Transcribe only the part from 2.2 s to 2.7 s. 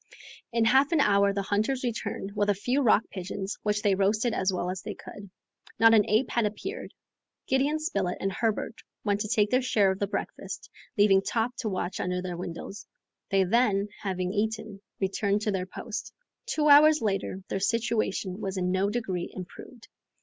with a